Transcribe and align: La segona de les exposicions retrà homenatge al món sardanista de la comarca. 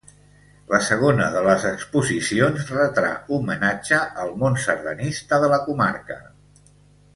La 0.69 0.77
segona 0.85 1.27
de 1.35 1.43
les 1.47 1.65
exposicions 1.71 2.71
retrà 2.77 3.13
homenatge 3.37 4.01
al 4.25 4.35
món 4.45 4.59
sardanista 4.65 5.41
de 5.45 5.53
la 5.55 5.63
comarca. 5.71 6.19